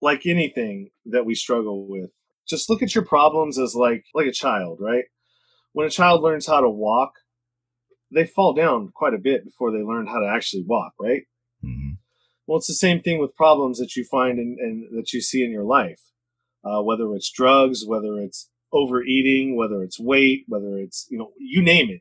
[0.00, 2.10] like anything that we struggle with,
[2.48, 5.04] just look at your problems as like like a child, right?
[5.72, 7.12] When a child learns how to walk,
[8.10, 11.24] they fall down quite a bit before they learn how to actually walk, right?
[11.64, 11.94] Mm-hmm.
[12.48, 15.50] Well, it's the same thing with problems that you find and that you see in
[15.50, 16.00] your life,
[16.64, 21.62] uh, whether it's drugs, whether it's overeating, whether it's weight, whether it's you know, you
[21.62, 22.00] name it.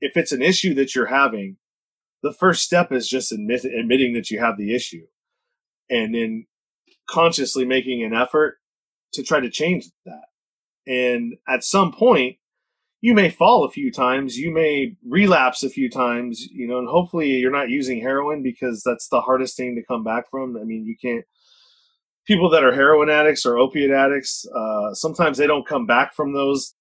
[0.00, 1.58] If it's an issue that you're having,
[2.22, 5.06] the first step is just admit, admitting that you have the issue
[5.90, 6.46] and then
[7.06, 8.56] consciously making an effort
[9.12, 10.24] to try to change that.
[10.86, 12.38] And at some point,
[13.04, 16.88] you may fall a few times, you may relapse a few times, you know, and
[16.88, 20.56] hopefully you're not using heroin because that's the hardest thing to come back from.
[20.56, 21.22] I mean, you can't,
[22.26, 26.32] people that are heroin addicts or opiate addicts, uh, sometimes they don't come back from
[26.32, 26.76] those.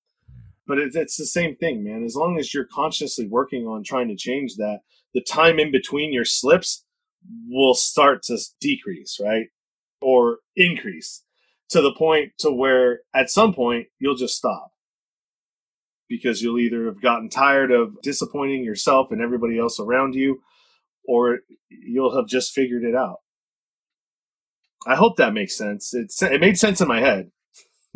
[0.66, 2.06] But it's the same thing, man.
[2.06, 4.80] As long as you're consciously working on trying to change that,
[5.14, 6.86] the time in between your slips
[7.50, 9.48] will start to decrease, right?
[10.02, 11.26] Or increase
[11.72, 14.73] to the point to where at some point you'll just stop
[16.10, 20.42] because you'll either have gotten tired of disappointing yourself and everybody else around you
[21.06, 21.40] or
[21.70, 23.18] you'll have just figured it out.
[24.86, 25.94] I hope that makes sense.
[25.94, 27.32] It it made sense in my head.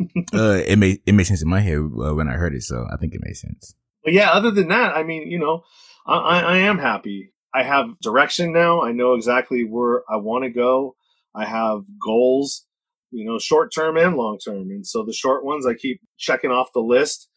[0.34, 2.86] uh, it made it made sense in my head uh, when I heard it, so
[2.90, 3.74] I think it made sense.
[4.04, 5.64] But yeah, other than that, I mean, you know,
[6.06, 7.32] I, I am happy.
[7.52, 8.82] I have direction now.
[8.82, 10.96] I know exactly where I want to go.
[11.34, 12.64] I have goals,
[13.10, 14.70] you know, short term and long term.
[14.70, 17.28] And so the short ones, I keep checking off the list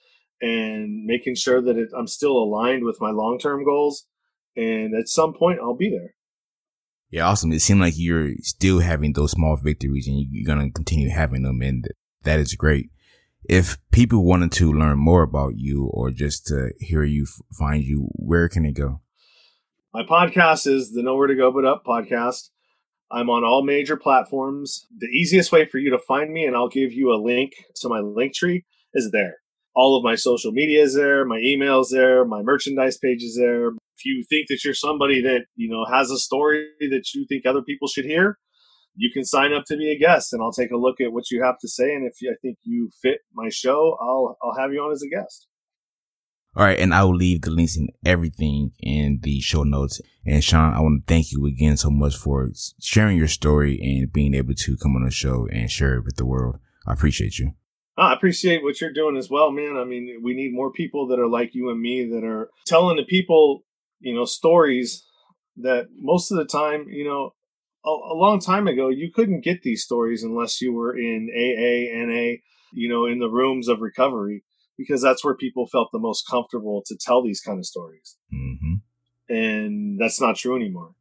[0.42, 4.06] and making sure that it, I'm still aligned with my long term goals.
[4.56, 6.16] And at some point, I'll be there.
[7.10, 7.52] Yeah, awesome.
[7.52, 11.44] It seems like you're still having those small victories and you're going to continue having
[11.44, 11.62] them.
[11.62, 11.86] And
[12.24, 12.89] that is great
[13.50, 17.26] if people wanted to learn more about you or just to hear you
[17.58, 19.02] find you, where can they go?
[19.94, 22.50] My podcast is the Nowhere to Go But Up podcast.
[23.12, 24.86] I'm on all major platforms.
[24.98, 27.89] The easiest way for you to find me, and I'll give you a link to
[27.89, 28.64] my link tree,
[28.94, 29.41] is there.
[29.74, 33.67] All of my social media is there, my email's there, my merchandise page is there.
[33.69, 37.45] If you think that you're somebody that, you know, has a story that you think
[37.45, 38.38] other people should hear,
[38.95, 41.32] you can sign up to be a guest and I'll take a look at what
[41.32, 41.93] you have to say.
[41.93, 45.09] And if I think you fit my show, I'll, I'll have you on as a
[45.09, 45.47] guest.
[46.55, 46.78] All right.
[46.78, 50.01] And I will leave the links and everything in the show notes.
[50.26, 52.49] And Sean, I want to thank you again so much for
[52.82, 56.17] sharing your story and being able to come on the show and share it with
[56.17, 56.57] the world.
[56.86, 57.53] I appreciate you.
[57.98, 59.78] I appreciate what you're doing as well, man.
[59.78, 62.98] I mean, we need more people that are like you and me that are telling
[62.98, 63.64] the people,
[64.00, 65.06] you know, stories
[65.58, 67.34] that most of the time, you know,
[67.86, 72.06] a, a long time ago, you couldn't get these stories unless you were in AA,
[72.06, 72.38] NA,
[72.74, 74.44] you know, in the rooms of recovery,
[74.78, 78.18] because that's where people felt the most comfortable to tell these kind of stories.
[78.34, 78.76] Mm-hmm.
[79.34, 80.96] And that's not true anymore.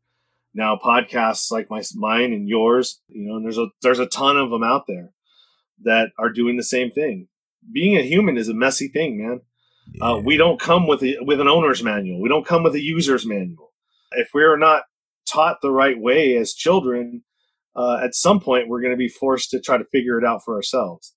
[0.52, 4.36] Now, podcasts like my mine and yours, you know, and there's a there's a ton
[4.36, 5.12] of them out there
[5.84, 7.28] that are doing the same thing.
[7.72, 9.40] Being a human is a messy thing, man.
[9.92, 10.04] Yeah.
[10.04, 12.20] Uh, we don't come with a, with an owner's manual.
[12.20, 13.72] We don't come with a user's manual.
[14.12, 14.84] If we're not
[15.28, 17.22] taught the right way as children,
[17.76, 20.42] uh, at some point we're going to be forced to try to figure it out
[20.44, 21.14] for ourselves.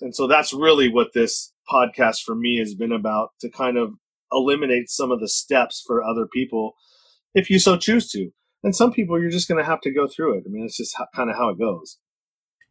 [0.00, 3.94] And so that's really what this podcast for me has been about to kind of
[4.32, 6.74] eliminate some of the steps for other people
[7.34, 8.30] if you so choose to.
[8.62, 10.44] And some people you're just going to have to go through it.
[10.46, 11.98] I mean, it's just how, kind of how it goes.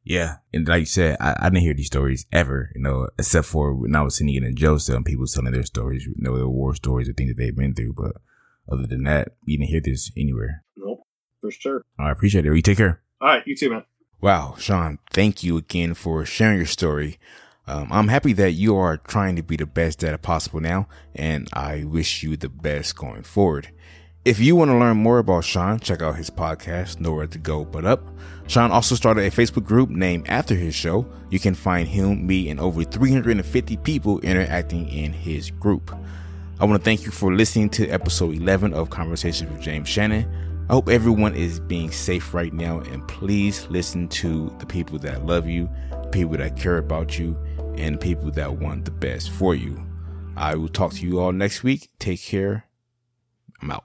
[0.05, 0.35] Yeah.
[0.53, 3.73] And like you said, I, I, didn't hear these stories ever, you know, except for
[3.73, 6.47] when I was sitting in jail cell and people telling their stories, you know, their
[6.47, 7.93] war stories the things that they've been through.
[7.93, 8.13] But
[8.71, 10.63] other than that, you didn't hear this anywhere.
[10.77, 11.01] Nope,
[11.41, 11.83] for sure.
[11.97, 12.55] I appreciate it.
[12.55, 13.01] You take care.
[13.19, 13.83] All right, you too, man.
[14.21, 17.17] Wow, Sean, thank you again for sharing your story.
[17.67, 21.49] Um, I'm happy that you are trying to be the best dad possible now, and
[21.51, 23.69] I wish you the best going forward.
[24.25, 27.63] If you want to learn more about Sean, check out his podcast, Nowhere to Go
[27.63, 28.01] But Up.
[28.47, 31.05] Sean also started a Facebook group named after his show.
[31.29, 35.95] You can find him, me, and over 350 people interacting in his group.
[36.59, 40.27] I want to thank you for listening to episode 11 of Conversations with James Shannon.
[40.71, 45.27] I hope everyone is being safe right now and please listen to the people that
[45.27, 45.69] love you,
[46.11, 47.37] people that care about you,
[47.77, 49.85] and people that want the best for you.
[50.35, 51.91] I will talk to you all next week.
[51.99, 52.65] Take care.
[53.61, 53.83] I'm out.